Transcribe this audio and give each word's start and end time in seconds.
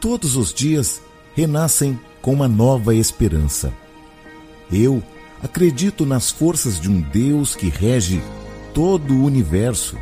todos 0.00 0.36
os 0.36 0.52
dias 0.52 1.00
renascem 1.34 1.98
com 2.20 2.32
uma 2.32 2.48
nova 2.48 2.94
esperança. 2.94 3.72
Eu 4.72 5.02
acredito 5.42 6.04
nas 6.04 6.30
forças 6.30 6.80
de 6.80 6.90
um 6.90 7.00
Deus 7.00 7.54
que 7.54 7.68
rege 7.68 8.22
todo 8.74 9.14
o 9.14 9.24
universo. 9.24 9.96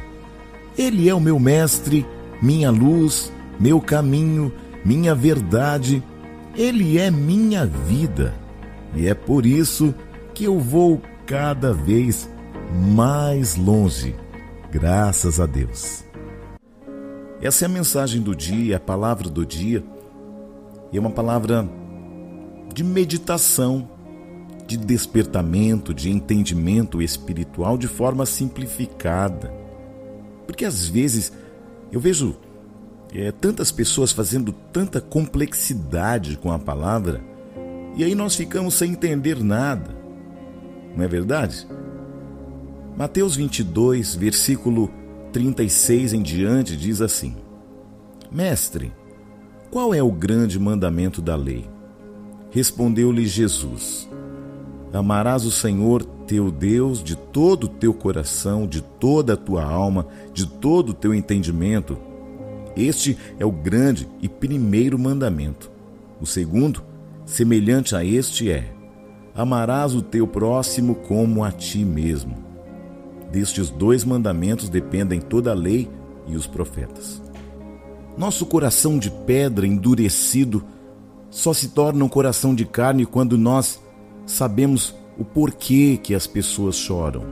Ele 0.76 1.08
é 1.08 1.14
o 1.14 1.20
meu 1.20 1.38
mestre, 1.38 2.06
minha 2.40 2.70
luz, 2.70 3.32
meu 3.58 3.80
caminho, 3.80 4.52
minha 4.84 5.14
verdade. 5.14 6.02
Ele 6.54 6.98
é 6.98 7.10
minha 7.10 7.66
vida. 7.66 8.34
E 8.94 9.06
é 9.06 9.14
por 9.14 9.46
isso 9.46 9.94
que 10.34 10.44
eu 10.44 10.58
vou 10.58 11.00
cada 11.26 11.72
vez 11.72 12.28
mais 12.72 13.56
longe, 13.56 14.14
graças 14.70 15.40
a 15.40 15.46
Deus. 15.46 16.04
Essa 17.40 17.64
é 17.64 17.66
a 17.66 17.68
mensagem 17.68 18.22
do 18.22 18.34
dia, 18.34 18.76
a 18.76 18.80
palavra 18.80 19.28
do 19.28 19.44
dia. 19.44 19.84
E 20.92 20.96
é 20.96 21.00
uma 21.00 21.10
palavra 21.10 21.68
de 22.72 22.82
meditação, 22.82 23.88
de 24.66 24.76
despertamento, 24.76 25.92
de 25.92 26.10
entendimento 26.10 27.00
espiritual 27.02 27.76
de 27.76 27.86
forma 27.86 28.24
simplificada. 28.24 29.52
Porque 30.46 30.64
às 30.64 30.88
vezes 30.88 31.32
eu 31.92 32.00
vejo 32.00 32.36
é, 33.14 33.30
tantas 33.30 33.70
pessoas 33.70 34.12
fazendo 34.12 34.52
tanta 34.72 35.00
complexidade 35.00 36.36
com 36.36 36.50
a 36.50 36.58
palavra 36.58 37.22
e 37.96 38.04
aí 38.04 38.14
nós 38.14 38.34
ficamos 38.36 38.74
sem 38.74 38.92
entender 38.92 39.42
nada. 39.42 39.96
Não 40.94 41.04
é 41.04 41.08
verdade? 41.08 41.66
Mateus 42.96 43.36
22, 43.36 44.14
versículo 44.14 44.90
36 45.32 46.12
em 46.12 46.22
diante 46.22 46.76
diz 46.76 47.00
assim: 47.00 47.36
Mestre, 48.30 48.92
qual 49.70 49.94
é 49.94 50.02
o 50.02 50.10
grande 50.10 50.58
mandamento 50.58 51.20
da 51.20 51.36
lei? 51.36 51.68
Respondeu-lhe 52.50 53.26
Jesus: 53.26 54.08
Amarás 54.92 55.44
o 55.44 55.50
Senhor 55.50 56.04
teu 56.26 56.50
Deus 56.50 57.02
de 57.02 57.16
todo 57.16 57.64
o 57.64 57.68
teu 57.68 57.94
coração, 57.94 58.66
de 58.66 58.80
toda 58.80 59.34
a 59.34 59.36
tua 59.36 59.62
alma, 59.62 60.06
de 60.32 60.46
todo 60.46 60.90
o 60.90 60.94
teu 60.94 61.14
entendimento. 61.14 61.96
Este 62.76 63.16
é 63.38 63.46
o 63.46 63.52
grande 63.52 64.08
e 64.20 64.28
primeiro 64.28 64.98
mandamento. 64.98 65.70
O 66.20 66.26
segundo, 66.26 66.82
semelhante 67.24 67.94
a 67.94 68.04
este, 68.04 68.50
é: 68.50 68.72
Amarás 69.34 69.94
o 69.94 70.02
teu 70.02 70.26
próximo 70.26 70.94
como 70.94 71.44
a 71.44 71.52
ti 71.52 71.84
mesmo. 71.84 72.45
Destes 73.30 73.70
dois 73.70 74.04
mandamentos 74.04 74.68
dependem 74.68 75.20
toda 75.20 75.50
a 75.50 75.54
lei 75.54 75.88
e 76.26 76.36
os 76.36 76.46
profetas. 76.46 77.22
Nosso 78.16 78.46
coração 78.46 78.98
de 78.98 79.10
pedra 79.10 79.66
endurecido 79.66 80.64
só 81.30 81.52
se 81.52 81.68
torna 81.68 82.04
um 82.04 82.08
coração 82.08 82.54
de 82.54 82.64
carne 82.64 83.04
quando 83.04 83.36
nós 83.36 83.80
sabemos 84.24 84.94
o 85.18 85.24
porquê 85.24 85.98
que 86.02 86.14
as 86.14 86.26
pessoas 86.26 86.76
choram. 86.76 87.24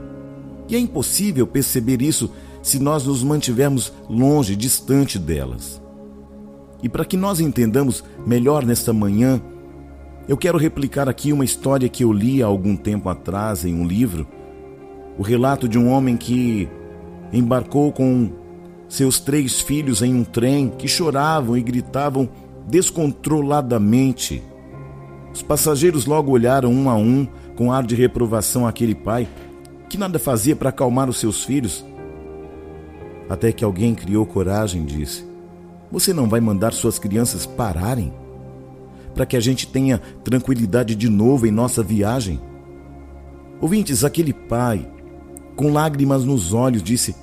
E 0.67 0.75
é 0.75 0.79
impossível 0.79 1.45
perceber 1.45 2.01
isso 2.01 2.31
se 2.61 2.79
nós 2.79 3.05
nos 3.05 3.23
mantivermos 3.23 3.93
longe, 4.09 4.55
distante 4.55 5.19
delas. 5.19 5.81
E 6.81 6.89
para 6.89 7.05
que 7.05 7.17
nós 7.17 7.39
entendamos 7.39 8.03
melhor 8.25 8.65
nesta 8.65 8.91
manhã, 8.91 9.41
eu 10.27 10.35
quero 10.35 10.57
replicar 10.57 11.07
aqui 11.07 11.31
uma 11.31 11.45
história 11.45 11.87
que 11.87 12.03
eu 12.03 12.11
li 12.11 12.41
há 12.41 12.45
algum 12.47 12.75
tempo 12.75 13.09
atrás 13.09 13.65
em 13.65 13.75
um 13.75 13.85
livro 13.85 14.27
o 15.17 15.23
relato 15.23 15.67
de 15.67 15.77
um 15.77 15.89
homem 15.89 16.17
que 16.17 16.69
embarcou 17.31 17.91
com 17.91 18.31
seus 18.87 19.19
três 19.19 19.61
filhos 19.61 20.01
em 20.01 20.13
um 20.13 20.23
trem 20.23 20.69
que 20.69 20.87
choravam 20.87 21.57
e 21.57 21.61
gritavam 21.61 22.29
descontroladamente. 22.67 24.43
Os 25.33 25.41
passageiros 25.41 26.05
logo 26.05 26.31
olharam 26.31 26.71
um 26.71 26.89
a 26.89 26.95
um 26.95 27.27
com 27.55 27.71
ar 27.71 27.85
de 27.85 27.95
reprovação 27.95 28.67
aquele 28.67 28.95
pai 28.95 29.27
que 29.89 29.97
nada 29.97 30.19
fazia 30.19 30.55
para 30.55 30.69
acalmar 30.69 31.09
os 31.09 31.17
seus 31.17 31.43
filhos. 31.43 31.85
Até 33.29 33.51
que 33.51 33.63
alguém 33.63 33.95
criou 33.95 34.25
coragem 34.25 34.83
e 34.83 34.85
disse: 34.85 35.25
Você 35.91 36.13
não 36.13 36.29
vai 36.29 36.39
mandar 36.39 36.73
suas 36.73 36.99
crianças 36.99 37.45
pararem? 37.45 38.13
Para 39.13 39.25
que 39.25 39.37
a 39.37 39.39
gente 39.39 39.67
tenha 39.67 39.99
tranquilidade 40.23 40.95
de 40.95 41.09
novo 41.09 41.47
em 41.47 41.51
nossa 41.51 41.81
viagem? 41.81 42.39
Ouvintes, 43.61 44.03
aquele 44.03 44.33
pai 44.33 44.85
com 45.55 45.71
lágrimas 45.71 46.23
nos 46.23 46.53
olhos, 46.53 46.83
disse: 46.83 47.15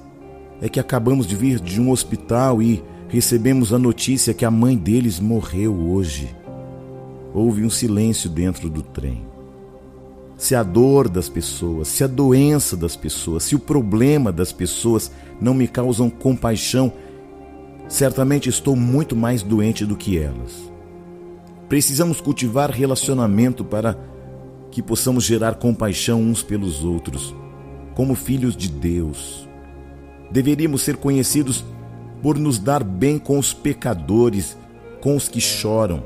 É 0.60 0.68
que 0.68 0.80
acabamos 0.80 1.26
de 1.26 1.36
vir 1.36 1.60
de 1.60 1.80
um 1.80 1.90
hospital 1.90 2.62
e 2.62 2.82
recebemos 3.08 3.72
a 3.72 3.78
notícia 3.78 4.34
que 4.34 4.44
a 4.44 4.50
mãe 4.50 4.76
deles 4.76 5.20
morreu 5.20 5.74
hoje. 5.74 6.34
Houve 7.34 7.64
um 7.64 7.70
silêncio 7.70 8.28
dentro 8.28 8.68
do 8.68 8.82
trem. 8.82 9.26
Se 10.36 10.54
a 10.54 10.62
dor 10.62 11.08
das 11.08 11.28
pessoas, 11.28 11.88
se 11.88 12.02
a 12.02 12.06
doença 12.06 12.76
das 12.76 12.96
pessoas, 12.96 13.44
se 13.44 13.54
o 13.54 13.58
problema 13.58 14.32
das 14.32 14.50
pessoas 14.50 15.12
não 15.40 15.54
me 15.54 15.68
causam 15.68 16.10
compaixão, 16.10 16.92
certamente 17.86 18.48
estou 18.48 18.74
muito 18.74 19.14
mais 19.14 19.42
doente 19.42 19.86
do 19.86 19.94
que 19.94 20.18
elas. 20.18 20.70
Precisamos 21.68 22.20
cultivar 22.20 22.70
relacionamento 22.70 23.64
para 23.64 23.96
que 24.70 24.82
possamos 24.82 25.24
gerar 25.24 25.54
compaixão 25.54 26.20
uns 26.20 26.42
pelos 26.42 26.82
outros 26.82 27.34
como 27.94 28.14
filhos 28.14 28.56
de 28.56 28.68
Deus. 28.68 29.48
Deveríamos 30.30 30.82
ser 30.82 30.96
conhecidos 30.96 31.64
por 32.22 32.38
nos 32.38 32.58
dar 32.58 32.82
bem 32.82 33.18
com 33.18 33.38
os 33.38 33.52
pecadores, 33.52 34.56
com 35.00 35.16
os 35.16 35.28
que 35.28 35.40
choram, 35.40 36.02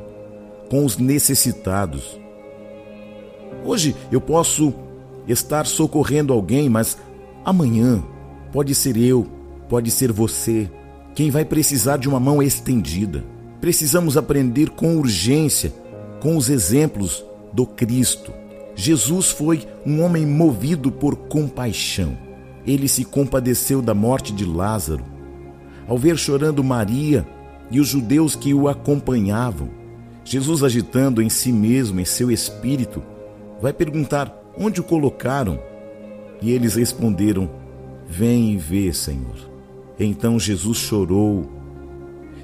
com 0.68 0.84
os 0.84 0.96
necessitados. 0.96 2.18
Hoje 3.64 3.94
eu 4.10 4.20
posso 4.20 4.72
estar 5.28 5.66
socorrendo 5.66 6.32
alguém, 6.32 6.68
mas 6.68 6.96
amanhã 7.44 8.02
pode 8.52 8.74
ser 8.74 8.96
eu, 8.96 9.26
pode 9.68 9.90
ser 9.90 10.10
você, 10.10 10.70
quem 11.14 11.30
vai 11.30 11.44
precisar 11.44 11.96
de 11.96 12.08
uma 12.08 12.20
mão 12.20 12.42
estendida. 12.42 13.24
Precisamos 13.60 14.16
aprender 14.16 14.70
com 14.70 14.96
urgência 14.96 15.72
com 16.20 16.36
os 16.36 16.48
exemplos 16.48 17.24
do 17.52 17.66
Cristo. 17.66 18.32
Jesus 18.76 19.30
foi 19.30 19.66
um 19.86 20.02
homem 20.02 20.26
movido 20.26 20.92
por 20.92 21.16
compaixão. 21.16 22.16
Ele 22.66 22.86
se 22.86 23.04
compadeceu 23.04 23.80
da 23.80 23.94
morte 23.94 24.34
de 24.34 24.44
Lázaro. 24.44 25.02
Ao 25.88 25.96
ver 25.96 26.18
chorando 26.18 26.62
Maria 26.62 27.26
e 27.70 27.80
os 27.80 27.88
judeus 27.88 28.36
que 28.36 28.52
o 28.52 28.68
acompanhavam, 28.68 29.70
Jesus, 30.24 30.62
agitando 30.62 31.22
em 31.22 31.30
si 31.30 31.52
mesmo, 31.52 32.00
em 32.00 32.04
seu 32.04 32.30
espírito, 32.30 33.02
vai 33.62 33.72
perguntar 33.72 34.36
onde 34.58 34.80
o 34.80 34.84
colocaram. 34.84 35.58
E 36.42 36.50
eles 36.50 36.74
responderam: 36.74 37.48
Vem 38.06 38.52
e 38.52 38.56
vê, 38.58 38.92
Senhor. 38.92 39.36
Então 39.98 40.38
Jesus 40.38 40.76
chorou. 40.78 41.48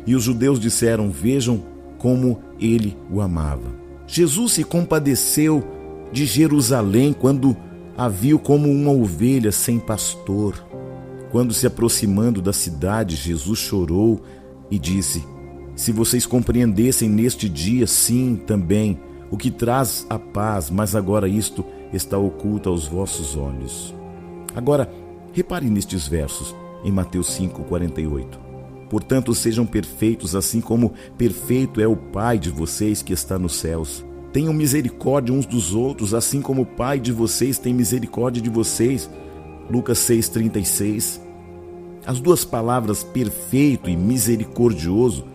E 0.06 0.14
os 0.14 0.22
judeus 0.22 0.58
disseram: 0.58 1.10
Vejam 1.10 1.62
como 1.98 2.40
ele 2.58 2.96
o 3.10 3.20
amava. 3.20 3.74
Jesus 4.06 4.52
se 4.52 4.64
compadeceu 4.64 5.81
de 6.12 6.26
Jerusalém 6.26 7.12
quando 7.12 7.56
a 7.96 8.08
viu 8.08 8.38
como 8.38 8.70
uma 8.70 8.90
ovelha 8.90 9.50
sem 9.50 9.78
pastor. 9.78 10.54
Quando 11.30 11.54
se 11.54 11.66
aproximando 11.66 12.42
da 12.42 12.52
cidade, 12.52 13.16
Jesus 13.16 13.58
chorou 13.58 14.22
e 14.70 14.78
disse: 14.78 15.24
Se 15.74 15.90
vocês 15.90 16.26
compreendessem 16.26 17.08
neste 17.08 17.48
dia, 17.48 17.86
sim, 17.86 18.40
também, 18.46 19.00
o 19.30 19.36
que 19.36 19.50
traz 19.50 20.06
a 20.10 20.18
paz, 20.18 20.68
mas 20.68 20.94
agora 20.94 21.26
isto 21.26 21.64
está 21.92 22.18
oculto 22.18 22.68
aos 22.68 22.86
vossos 22.86 23.34
olhos. 23.34 23.94
Agora, 24.54 24.92
repare 25.32 25.70
nestes 25.70 26.06
versos, 26.06 26.54
em 26.84 26.92
Mateus 26.92 27.38
5,48. 27.38 28.38
Portanto, 28.90 29.34
sejam 29.34 29.64
perfeitos, 29.64 30.36
assim 30.36 30.60
como 30.60 30.92
perfeito 31.16 31.80
é 31.80 31.86
o 31.86 31.96
Pai 31.96 32.38
de 32.38 32.50
vocês 32.50 33.02
que 33.02 33.14
está 33.14 33.38
nos 33.38 33.54
céus. 33.54 34.04
Tenham 34.32 34.54
misericórdia 34.54 35.34
uns 35.34 35.44
dos 35.44 35.74
outros, 35.74 36.14
assim 36.14 36.40
como 36.40 36.62
o 36.62 36.66
Pai 36.66 36.98
de 36.98 37.12
vocês 37.12 37.58
tem 37.58 37.74
misericórdia 37.74 38.40
de 38.40 38.48
vocês. 38.48 39.10
Lucas 39.70 39.98
6,36. 39.98 41.20
As 42.06 42.18
duas 42.18 42.44
palavras 42.44 43.04
perfeito 43.04 43.90
e 43.90 43.96
misericordioso 43.96 45.26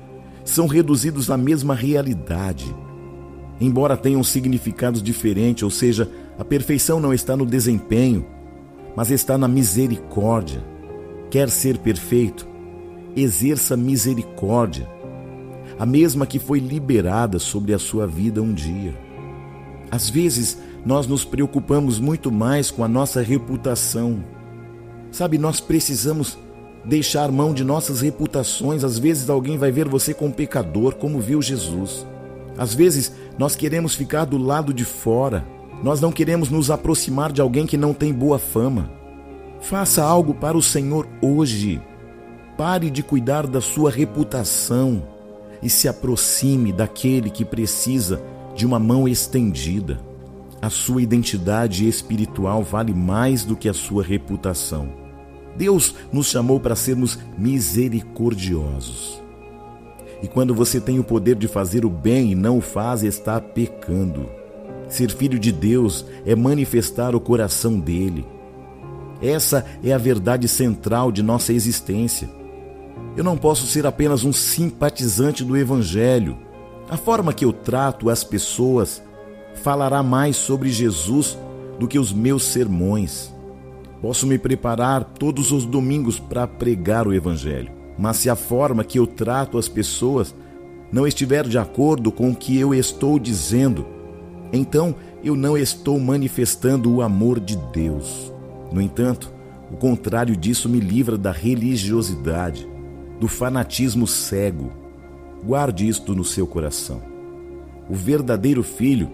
são 0.44 0.66
reduzidos 0.66 1.30
à 1.30 1.38
mesma 1.38 1.76
realidade. 1.76 2.76
Embora 3.62 3.96
tenham 3.96 4.24
significados 4.24 5.02
diferentes, 5.02 5.64
ou 5.64 5.70
seja, 5.70 6.10
a 6.38 6.44
perfeição 6.44 7.00
não 7.00 7.14
está 7.14 7.38
no 7.38 7.46
desempenho, 7.46 8.26
mas 8.96 9.12
está 9.12 9.38
na 9.38 9.48
misericórdia. 9.48 10.64
Quer 11.30 11.50
ser 11.50 11.78
perfeito? 11.78 12.48
Exerça 13.16 13.78
misericórdia 13.78 14.97
a 15.80 15.86
mesma 15.86 16.26
que 16.26 16.40
foi 16.40 16.60
liberada 16.60 17.38
sobre 17.38 17.74
a 17.74 17.80
sua 17.80 18.08
vida 18.08 18.42
um 18.42 18.54
dia. 18.54 18.96
Às 19.92 20.10
vezes, 20.10 20.58
nós 20.86 21.06
nos 21.06 21.24
preocupamos 21.24 22.00
muito 22.00 22.32
mais 22.32 22.72
com 22.72 22.84
a 22.84 22.88
nossa 22.88 23.22
reputação. 23.22 24.24
Sabe, 25.12 25.38
nós 25.38 25.60
precisamos 25.60 26.38
deixar 26.84 27.32
mão 27.32 27.54
de 27.54 27.64
nossas 27.64 28.02
reputações. 28.02 28.84
Às 28.84 28.98
vezes 28.98 29.30
alguém 29.30 29.58
vai 29.58 29.72
ver 29.72 29.88
você 29.88 30.14
como 30.14 30.34
pecador, 30.34 30.96
como 30.96 31.20
viu 31.20 31.42
Jesus. 31.42 32.06
Às 32.58 32.74
vezes 32.74 33.14
nós 33.38 33.56
queremos 33.56 33.94
ficar 33.94 34.26
do 34.26 34.38
lado 34.38 34.74
de 34.74 34.84
fora. 34.84 35.46
Nós 35.84 36.02
não 36.02 36.12
queremos 36.12 36.50
nos 36.50 36.72
aproximar 36.72 37.32
de 37.32 37.40
alguém 37.40 37.68
que 37.68 37.78
não 37.78 37.94
tem 37.94 38.12
boa 38.12 38.40
fama. 38.40 38.92
Faça 39.62 40.04
algo 40.04 40.34
para 40.34 40.58
o 40.58 40.62
Senhor 40.62 41.08
hoje. 41.22 41.80
Pare 42.58 42.90
de 42.90 43.04
cuidar 43.04 43.46
da 43.46 43.62
sua 43.62 43.92
reputação 43.92 45.17
e 45.62 45.70
se 45.70 45.88
aproxime 45.88 46.72
daquele 46.72 47.30
que 47.30 47.46
precisa 47.46 48.22
de 48.56 48.66
uma 48.66 48.80
mão 48.80 49.08
estendida. 49.08 50.00
A 50.62 50.70
sua 50.70 51.02
identidade 51.02 51.88
espiritual 51.88 52.64
vale 52.64 52.94
mais 52.94 53.44
do 53.44 53.56
que 53.56 53.70
a 53.70 53.74
sua 53.74 54.04
reputação. 54.04 54.90
Deus 55.56 55.96
nos 56.12 56.28
chamou 56.28 56.60
para 56.60 56.76
sermos 56.76 57.18
misericordiosos. 57.38 59.22
E 60.22 60.28
quando 60.28 60.54
você 60.54 60.82
tem 60.82 61.00
o 61.00 61.04
poder 61.04 61.36
de 61.36 61.48
fazer 61.48 61.86
o 61.86 61.90
bem 61.90 62.32
e 62.32 62.36
não 62.36 62.58
o 62.58 62.62
faz, 62.62 63.04
está 63.04 63.40
pecando. 63.40 64.30
Ser 64.88 65.12
filho 65.12 65.38
de 65.38 65.52
Deus 65.52 66.06
é 66.26 66.36
manifestar 66.36 67.16
o 67.16 67.20
coração 67.20 67.80
dele. 67.80 68.26
Essa 69.22 69.66
é 69.84 69.92
a 69.94 69.98
verdade 69.98 70.48
central 70.48 71.12
de 71.12 71.22
nossa 71.22 71.54
existência. 71.54 72.30
Eu 73.16 73.24
não 73.24 73.38
posso 73.38 73.66
ser 73.66 73.86
apenas 73.86 74.24
um 74.24 74.32
simpatizante 74.32 75.44
do 75.44 75.58
Evangelho. 75.58 76.38
A 76.90 76.98
forma 76.98 77.34
que 77.34 77.44
eu 77.44 77.52
trato 77.52 78.10
as 78.10 78.24
pessoas 78.24 79.02
falará 79.56 80.04
mais 80.04 80.36
sobre 80.36 80.70
Jesus 80.70 81.38
do 81.80 81.88
que 81.88 82.00
os 82.00 82.14
meus 82.14 82.44
sermões. 82.44 83.34
Posso 84.02 84.28
me 84.28 84.38
preparar 84.38 85.04
todos 85.04 85.52
os 85.52 85.66
domingos 85.66 86.20
para 86.20 86.46
pregar 86.46 87.08
o 87.08 87.14
Evangelho, 87.14 87.72
mas 87.98 88.18
se 88.18 88.30
a 88.30 88.36
forma 88.36 88.84
que 88.84 89.00
eu 89.00 89.08
trato 89.08 89.58
as 89.58 89.68
pessoas 89.68 90.36
não 90.92 91.08
estiver 91.08 91.48
de 91.48 91.58
acordo 91.58 92.12
com 92.12 92.30
o 92.30 92.36
que 92.36 92.58
eu 92.58 92.74
estou 92.74 93.18
dizendo, 93.18 93.86
então 94.54 94.96
eu 95.24 95.36
não 95.36 95.58
estou 95.58 96.00
manifestando 96.00 96.94
o 96.94 97.02
amor 97.02 97.40
de 97.40 97.58
Deus. 97.74 98.32
No 98.72 98.80
entanto, 98.80 99.34
o 99.72 99.76
contrário 99.76 100.36
disso 100.36 100.70
me 100.70 100.80
livra 100.80 101.18
da 101.18 101.32
religiosidade, 101.32 102.68
do 103.20 103.28
fanatismo 103.28 104.08
cego. 104.08 104.72
Guarde 105.44 105.88
isto 105.88 106.16
no 106.16 106.24
seu 106.24 106.46
coração. 106.46 107.02
O 107.90 107.96
verdadeiro 107.96 108.64
filho, 108.64 109.10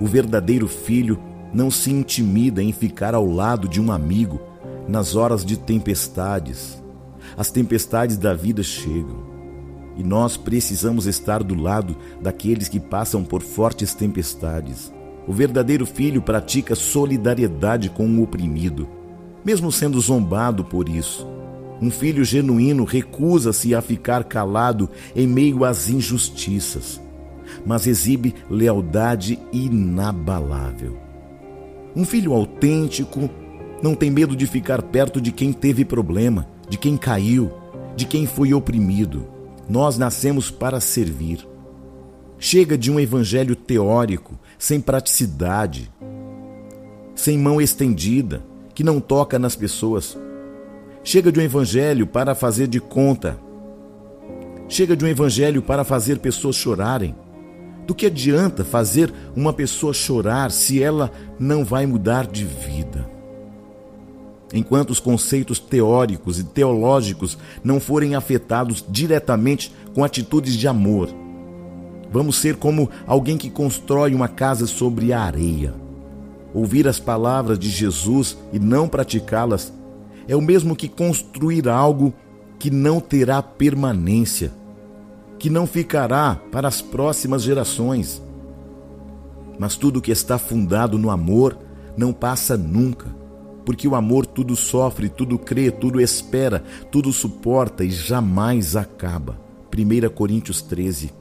o 0.00 0.06
verdadeiro 0.06 0.66
filho 0.66 1.18
não 1.52 1.70
se 1.70 1.90
intimida 1.90 2.62
em 2.62 2.72
ficar 2.72 3.14
ao 3.14 3.26
lado 3.26 3.68
de 3.68 3.80
um 3.80 3.92
amigo 3.92 4.40
nas 4.88 5.16
horas 5.16 5.44
de 5.44 5.56
tempestades. 5.56 6.82
As 7.36 7.50
tempestades 7.50 8.16
da 8.16 8.34
vida 8.34 8.62
chegam 8.62 9.26
e 9.96 10.02
nós 10.02 10.36
precisamos 10.36 11.06
estar 11.06 11.42
do 11.42 11.54
lado 11.54 11.96
daqueles 12.20 12.68
que 12.68 12.78
passam 12.78 13.24
por 13.24 13.42
fortes 13.42 13.94
tempestades. 13.94 14.92
O 15.26 15.32
verdadeiro 15.32 15.86
filho 15.86 16.22
pratica 16.22 16.74
solidariedade 16.74 17.90
com 17.90 18.06
o 18.06 18.22
oprimido, 18.22 18.88
mesmo 19.44 19.72
sendo 19.72 20.00
zombado 20.00 20.64
por 20.64 20.88
isso. 20.88 21.26
Um 21.80 21.90
filho 21.90 22.24
genuíno 22.24 22.84
recusa-se 22.84 23.74
a 23.74 23.82
ficar 23.82 24.24
calado 24.24 24.88
em 25.14 25.26
meio 25.26 25.64
às 25.64 25.88
injustiças, 25.88 27.00
mas 27.66 27.86
exibe 27.86 28.34
lealdade 28.48 29.38
inabalável. 29.52 30.98
Um 31.94 32.04
filho 32.04 32.32
autêntico 32.32 33.28
não 33.82 33.94
tem 33.94 34.10
medo 34.10 34.34
de 34.34 34.46
ficar 34.46 34.82
perto 34.82 35.20
de 35.20 35.30
quem 35.30 35.52
teve 35.52 35.84
problema, 35.84 36.46
de 36.68 36.78
quem 36.78 36.96
caiu, 36.96 37.52
de 37.94 38.06
quem 38.06 38.26
foi 38.26 38.54
oprimido. 38.54 39.26
Nós 39.68 39.98
nascemos 39.98 40.50
para 40.50 40.80
servir. 40.80 41.46
Chega 42.38 42.76
de 42.76 42.90
um 42.90 43.00
evangelho 43.00 43.56
teórico, 43.56 44.38
sem 44.58 44.80
praticidade, 44.80 45.90
sem 47.14 47.38
mão 47.38 47.60
estendida, 47.60 48.44
que 48.74 48.84
não 48.84 49.00
toca 49.00 49.38
nas 49.38 49.56
pessoas. 49.56 50.18
Chega 51.06 51.30
de 51.30 51.38
um 51.38 51.42
evangelho 51.44 52.04
para 52.04 52.34
fazer 52.34 52.66
de 52.66 52.80
conta. 52.80 53.38
Chega 54.68 54.96
de 54.96 55.04
um 55.04 55.08
evangelho 55.08 55.62
para 55.62 55.84
fazer 55.84 56.18
pessoas 56.18 56.56
chorarem. 56.56 57.14
Do 57.86 57.94
que 57.94 58.06
adianta 58.06 58.64
fazer 58.64 59.14
uma 59.36 59.52
pessoa 59.52 59.94
chorar 59.94 60.50
se 60.50 60.82
ela 60.82 61.12
não 61.38 61.64
vai 61.64 61.86
mudar 61.86 62.26
de 62.26 62.44
vida? 62.44 63.08
Enquanto 64.52 64.90
os 64.90 64.98
conceitos 64.98 65.60
teóricos 65.60 66.40
e 66.40 66.44
teológicos 66.44 67.38
não 67.62 67.78
forem 67.78 68.16
afetados 68.16 68.84
diretamente 68.88 69.72
com 69.94 70.02
atitudes 70.02 70.56
de 70.56 70.66
amor, 70.66 71.08
vamos 72.10 72.34
ser 72.36 72.56
como 72.56 72.90
alguém 73.06 73.38
que 73.38 73.48
constrói 73.48 74.12
uma 74.12 74.26
casa 74.26 74.66
sobre 74.66 75.12
a 75.12 75.20
areia. 75.20 75.72
Ouvir 76.52 76.88
as 76.88 76.98
palavras 76.98 77.60
de 77.60 77.68
Jesus 77.68 78.36
e 78.52 78.58
não 78.58 78.88
praticá-las 78.88 79.72
é 80.28 80.34
o 80.34 80.40
mesmo 80.40 80.74
que 80.74 80.88
construir 80.88 81.68
algo 81.68 82.12
que 82.58 82.70
não 82.70 83.00
terá 83.00 83.42
permanência 83.42 84.52
que 85.38 85.50
não 85.50 85.66
ficará 85.66 86.40
para 86.50 86.68
as 86.68 86.80
próximas 86.80 87.42
gerações. 87.42 88.22
Mas 89.58 89.76
tudo 89.76 90.00
que 90.00 90.10
está 90.10 90.38
fundado 90.38 90.98
no 90.98 91.10
amor 91.10 91.58
não 91.96 92.12
passa 92.12 92.56
nunca, 92.56 93.14
porque 93.64 93.88
o 93.88 93.94
amor 93.94 94.26
tudo 94.26 94.54
sofre, 94.54 95.08
tudo 95.08 95.38
crê, 95.38 95.70
tudo 95.70 96.00
espera, 96.00 96.62
tudo 96.90 97.12
suporta 97.12 97.84
e 97.84 97.90
jamais 97.90 98.76
acaba. 98.76 99.38
1 99.72 100.08
Coríntios 100.14 100.62
13. 100.62 101.12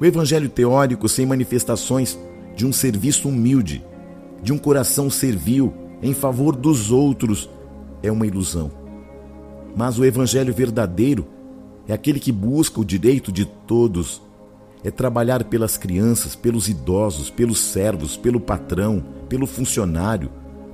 O 0.00 0.04
evangelho 0.04 0.48
teórico 0.48 1.08
sem 1.08 1.24
manifestações 1.26 2.18
de 2.56 2.66
um 2.66 2.72
serviço 2.72 3.28
humilde, 3.28 3.84
de 4.42 4.52
um 4.52 4.58
coração 4.58 5.08
servil 5.08 5.72
em 6.02 6.12
favor 6.12 6.54
dos 6.54 6.90
outros, 6.90 7.48
é 8.04 8.12
uma 8.12 8.26
ilusão. 8.26 8.70
Mas 9.74 9.98
o 9.98 10.04
evangelho 10.04 10.52
verdadeiro 10.52 11.26
é 11.88 11.92
aquele 11.92 12.20
que 12.20 12.30
busca 12.30 12.80
o 12.80 12.84
direito 12.84 13.32
de 13.32 13.44
todos, 13.44 14.22
é 14.84 14.90
trabalhar 14.90 15.44
pelas 15.44 15.78
crianças, 15.78 16.36
pelos 16.36 16.68
idosos, 16.68 17.30
pelos 17.30 17.58
servos, 17.58 18.16
pelo 18.16 18.38
patrão, 18.38 19.02
pelo 19.28 19.46
funcionário, 19.46 20.30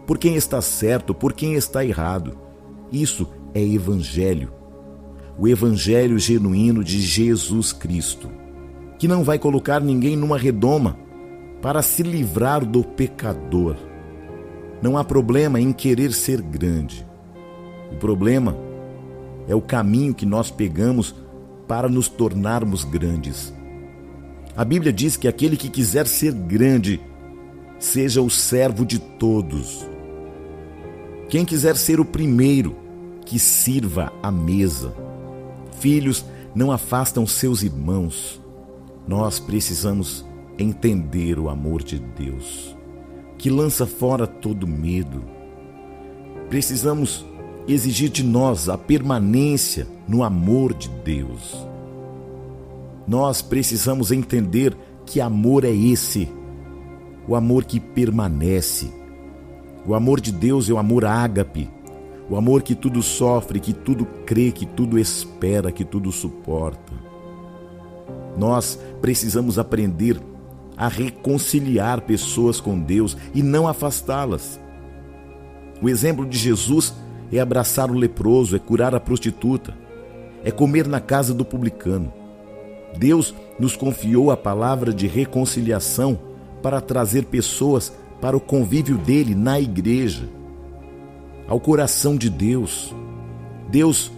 por 0.07 0.19
quem 0.19 0.35
está 0.35 0.61
certo, 0.61 1.15
por 1.15 1.33
quem 1.33 1.55
está 1.55 1.85
errado. 1.85 2.37
Isso 2.93 3.29
é 3.55 3.63
evangelho. 3.63 4.53
O 5.39 5.47
evangelho 5.47 6.19
genuíno 6.19 6.83
de 6.83 7.01
Jesus 7.01 7.73
Cristo, 7.73 8.29
que 8.99 9.07
não 9.09 9.23
vai 9.23 9.39
colocar 9.39 9.81
ninguém 9.81 10.17
numa 10.17 10.37
redoma 10.37 10.99
para 11.63 11.81
se 11.81 12.03
livrar 12.03 12.65
do 12.65 12.83
pecador. 12.83 13.77
Não 14.83 14.99
há 14.99 15.05
problema 15.05 15.61
em 15.61 15.73
querer 15.73 16.13
ser 16.13 16.43
grande. 16.43 17.10
O 17.91 17.97
problema 17.97 18.57
é 19.49 19.55
o 19.55 19.61
caminho 19.61 20.15
que 20.15 20.27
nós 20.27 20.51
pegamos 20.51 21.15
para 21.67 21.89
nos 21.89 22.09
tornarmos 22.09 22.85
grandes. 22.85 23.53
A 24.57 24.65
Bíblia 24.65 24.93
diz 24.93 25.17
que 25.17 25.29
aquele 25.29 25.57
que 25.57 25.69
quiser 25.69 26.07
ser 26.07 26.33
grande, 26.33 27.01
seja 27.79 28.21
o 28.21 28.29
servo 28.29 28.85
de 28.85 28.99
todos. 28.99 29.87
Quem 31.29 31.45
quiser 31.45 31.77
ser 31.77 32.01
o 32.01 32.05
primeiro, 32.05 32.77
que 33.25 33.39
sirva 33.39 34.13
à 34.23 34.31
mesa. 34.31 34.93
Filhos 35.79 36.25
não 36.55 36.73
afastam 36.73 37.27
seus 37.27 37.63
irmãos. 37.63 38.41
Nós 39.07 39.39
precisamos 39.39 40.25
entender 40.59 41.39
o 41.39 41.49
amor 41.49 41.83
de 41.83 41.99
Deus, 41.99 42.77
que 43.39 43.49
lança 43.49 43.87
fora 43.87 44.27
todo 44.27 44.67
medo. 44.67 45.25
Precisamos 46.49 47.25
exigir 47.73 48.09
de 48.09 48.23
nós 48.23 48.69
a 48.69 48.77
permanência 48.77 49.87
no 50.09 50.23
amor 50.23 50.75
de 50.75 50.89
Deus. 50.89 51.67
Nós 53.07 53.43
precisamos 53.43 54.13
entender 54.13 54.77
que 55.05 55.21
amor 55.21 55.65
é 55.65 55.73
esse, 55.73 56.29
o 57.27 57.35
amor 57.35 57.65
que 57.65 57.81
permanece. 57.81 58.93
O 59.87 59.95
amor 59.95 60.21
de 60.21 60.31
Deus 60.31 60.69
é 60.69 60.73
o 60.73 60.79
amor 60.79 61.05
ágape, 61.05 61.69
o 62.29 62.37
amor 62.37 62.63
que 62.63 62.75
tudo 62.75 63.03
sofre, 63.03 63.59
que 63.59 63.73
tudo 63.73 64.07
crê, 64.27 64.53
que 64.53 64.67
tudo 64.67 64.99
espera, 64.99 65.73
que 65.73 65.85
tudo 65.85 66.13
suporta. 66.13 66.93
Nós 68.37 68.79
precisamos 69.01 69.59
aprender 69.59 70.21
a 70.77 70.89
reconciliar 70.89 72.03
pessoas 72.03 72.61
com 72.61 72.79
Deus 72.79 73.17
e 73.35 73.43
não 73.43 73.67
afastá-las. 73.67 74.61
O 75.83 75.89
exemplo 75.89 76.27
de 76.27 76.39
Jesus 76.39 76.95
é 77.33 77.41
abraçar 77.41 77.91
o 77.91 77.95
leproso, 77.95 78.57
é 78.57 78.59
curar 78.59 78.95
a 78.95 79.01
prostituta, 79.01 79.75
é 80.45 80.51
comer 80.51 80.87
na 80.87 81.01
casa 81.01 81.33
do 81.33 81.45
publicano. 81.45 82.13
Deus 82.97 83.35
nos 83.59 83.77
confiou 83.77 84.31
a 84.31 84.37
palavra 84.37 84.93
de 84.93 85.07
reconciliação 85.07 86.19
para 86.63 86.81
trazer 86.81 87.27
pessoas 87.27 87.93
para 88.21 88.37
o 88.37 88.41
convívio 88.41 88.99
dele 88.99 89.35
na 89.35 89.61
igreja, 89.61 90.29
ao 91.49 91.61
coração 91.61 92.17
de 92.17 92.29
Deus. 92.29 92.95
Deus 93.69 94.13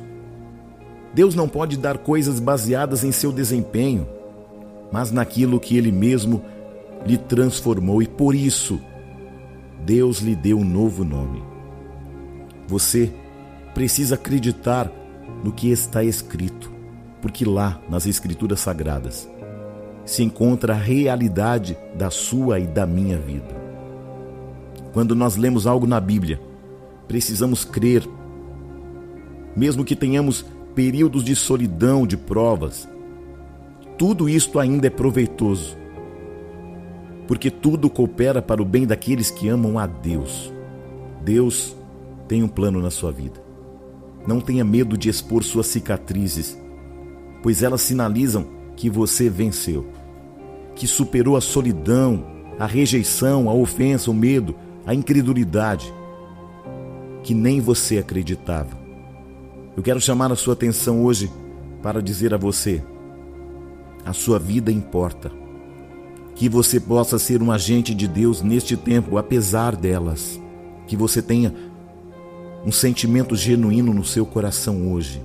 Deus 1.14 1.34
não 1.34 1.46
pode 1.46 1.76
dar 1.76 1.98
coisas 1.98 2.40
baseadas 2.40 3.04
em 3.04 3.12
seu 3.12 3.30
desempenho, 3.30 4.08
mas 4.90 5.10
naquilo 5.10 5.60
que 5.60 5.76
ele 5.76 5.92
mesmo 5.92 6.42
lhe 7.04 7.18
transformou 7.18 8.02
e 8.02 8.06
por 8.06 8.34
isso 8.34 8.80
Deus 9.84 10.20
lhe 10.20 10.34
deu 10.34 10.58
um 10.58 10.64
novo 10.64 11.04
nome. 11.04 11.51
Você 12.72 13.12
precisa 13.74 14.14
acreditar 14.14 14.90
no 15.44 15.52
que 15.52 15.70
está 15.70 16.02
escrito, 16.02 16.72
porque 17.20 17.44
lá 17.44 17.78
nas 17.86 18.06
Escrituras 18.06 18.60
Sagradas 18.60 19.28
se 20.06 20.22
encontra 20.22 20.72
a 20.72 20.78
realidade 20.78 21.76
da 21.94 22.08
sua 22.08 22.58
e 22.58 22.66
da 22.66 22.86
minha 22.86 23.18
vida. 23.18 23.54
Quando 24.94 25.14
nós 25.14 25.36
lemos 25.36 25.66
algo 25.66 25.86
na 25.86 26.00
Bíblia, 26.00 26.40
precisamos 27.06 27.62
crer, 27.62 28.08
mesmo 29.54 29.84
que 29.84 29.94
tenhamos 29.94 30.42
períodos 30.74 31.24
de 31.24 31.36
solidão, 31.36 32.06
de 32.06 32.16
provas, 32.16 32.88
tudo 33.98 34.30
isto 34.30 34.58
ainda 34.58 34.86
é 34.86 34.90
proveitoso, 34.90 35.76
porque 37.28 37.50
tudo 37.50 37.90
coopera 37.90 38.40
para 38.40 38.62
o 38.62 38.64
bem 38.64 38.86
daqueles 38.86 39.30
que 39.30 39.46
amam 39.46 39.78
a 39.78 39.86
Deus. 39.86 40.50
Deus 41.22 41.76
tem 42.32 42.42
um 42.42 42.48
plano 42.48 42.80
na 42.80 42.90
sua 42.90 43.12
vida. 43.12 43.44
Não 44.26 44.40
tenha 44.40 44.64
medo 44.64 44.96
de 44.96 45.10
expor 45.10 45.44
suas 45.44 45.66
cicatrizes, 45.66 46.56
pois 47.42 47.62
elas 47.62 47.82
sinalizam 47.82 48.46
que 48.74 48.88
você 48.88 49.28
venceu, 49.28 49.86
que 50.74 50.86
superou 50.86 51.36
a 51.36 51.42
solidão, 51.42 52.24
a 52.58 52.64
rejeição, 52.64 53.50
a 53.50 53.52
ofensa, 53.52 54.10
o 54.10 54.14
medo, 54.14 54.54
a 54.86 54.94
incredulidade, 54.94 55.92
que 57.22 57.34
nem 57.34 57.60
você 57.60 57.98
acreditava. 57.98 58.80
Eu 59.76 59.82
quero 59.82 60.00
chamar 60.00 60.32
a 60.32 60.36
sua 60.36 60.54
atenção 60.54 61.04
hoje 61.04 61.30
para 61.82 62.00
dizer 62.00 62.32
a 62.32 62.38
você: 62.38 62.82
a 64.06 64.14
sua 64.14 64.38
vida 64.38 64.72
importa. 64.72 65.30
Que 66.34 66.48
você 66.48 66.80
possa 66.80 67.18
ser 67.18 67.42
um 67.42 67.52
agente 67.52 67.94
de 67.94 68.08
Deus 68.08 68.40
neste 68.40 68.74
tempo, 68.74 69.18
apesar 69.18 69.76
delas. 69.76 70.40
Que 70.86 70.96
você 70.96 71.20
tenha 71.20 71.71
um 72.64 72.70
sentimento 72.70 73.34
genuíno 73.34 73.92
no 73.92 74.04
seu 74.04 74.24
coração 74.24 74.92
hoje. 74.92 75.22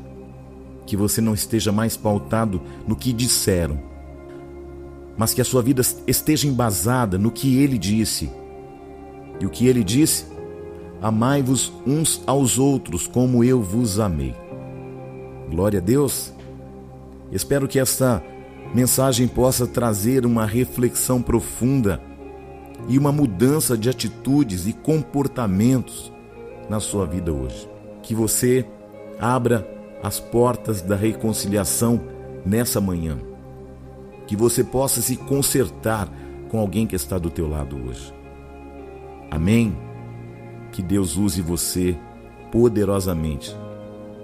Que 0.85 0.97
você 0.97 1.21
não 1.21 1.33
esteja 1.33 1.71
mais 1.71 1.95
pautado 1.97 2.61
no 2.87 2.95
que 2.95 3.11
disseram, 3.11 3.79
mas 5.17 5.33
que 5.33 5.41
a 5.41 5.45
sua 5.45 5.61
vida 5.61 5.81
esteja 6.05 6.47
embasada 6.47 7.17
no 7.17 7.31
que 7.31 7.57
ele 7.57 7.77
disse. 7.77 8.29
E 9.39 9.45
o 9.45 9.49
que 9.49 9.67
ele 9.67 9.83
disse? 9.83 10.25
Amai-vos 11.01 11.71
uns 11.85 12.21
aos 12.25 12.57
outros 12.57 13.05
como 13.05 13.43
eu 13.43 13.61
vos 13.61 13.99
amei. 13.99 14.33
Glória 15.49 15.79
a 15.79 15.81
Deus. 15.81 16.33
Espero 17.31 17.67
que 17.67 17.79
esta 17.79 18.23
mensagem 18.73 19.27
possa 19.27 19.67
trazer 19.67 20.25
uma 20.25 20.45
reflexão 20.45 21.21
profunda 21.21 22.01
e 22.87 22.97
uma 22.97 23.11
mudança 23.11 23.77
de 23.77 23.89
atitudes 23.89 24.67
e 24.67 24.73
comportamentos 24.73 26.11
na 26.69 26.79
sua 26.79 27.05
vida 27.05 27.31
hoje. 27.31 27.69
Que 28.01 28.13
você 28.13 28.65
abra 29.19 29.67
as 30.03 30.19
portas 30.19 30.81
da 30.81 30.95
reconciliação 30.95 31.99
nessa 32.45 32.79
manhã. 32.79 33.17
Que 34.25 34.35
você 34.35 34.63
possa 34.63 35.01
se 35.01 35.15
consertar 35.15 36.09
com 36.49 36.59
alguém 36.59 36.85
que 36.85 36.95
está 36.95 37.17
do 37.17 37.29
teu 37.29 37.49
lado 37.49 37.77
hoje. 37.87 38.13
Amém. 39.29 39.75
Que 40.71 40.81
Deus 40.81 41.17
use 41.17 41.41
você 41.41 41.97
poderosamente. 42.51 43.55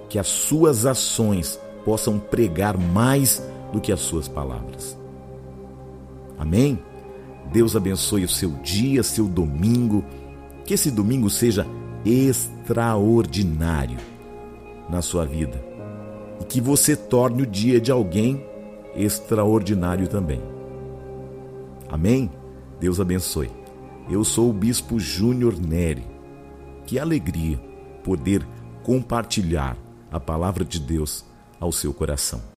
Que 0.09 0.19
as 0.19 0.27
suas 0.27 0.85
ações 0.85 1.59
possam 1.83 2.19
pregar 2.19 2.77
mais 2.77 3.43
do 3.71 3.81
que 3.81 3.91
as 3.91 3.99
suas 3.99 4.27
palavras. 4.27 4.97
Amém? 6.37 6.79
Deus 7.51 7.75
abençoe 7.75 8.23
o 8.23 8.29
seu 8.29 8.51
dia, 8.63 9.03
seu 9.03 9.27
domingo. 9.27 10.03
Que 10.65 10.75
esse 10.75 10.89
domingo 10.89 11.29
seja 11.29 11.65
extraordinário 12.05 13.97
na 14.89 15.01
sua 15.01 15.25
vida. 15.25 15.63
E 16.41 16.43
que 16.43 16.59
você 16.59 16.95
torne 16.95 17.43
o 17.43 17.47
dia 17.47 17.79
de 17.79 17.91
alguém 17.91 18.45
extraordinário 18.95 20.07
também. 20.07 20.41
Amém? 21.89 22.31
Deus 22.79 22.99
abençoe. 22.99 23.49
Eu 24.09 24.23
sou 24.23 24.49
o 24.49 24.53
Bispo 24.53 24.99
Júnior 24.99 25.57
Neri. 25.59 26.05
Que 26.85 26.99
alegria 26.99 27.57
poder 28.03 28.45
compartilhar 28.83 29.77
a 30.11 30.19
palavra 30.19 30.65
de 30.65 30.79
Deus 30.79 31.25
ao 31.59 31.71
seu 31.71 31.93
coração. 31.93 32.52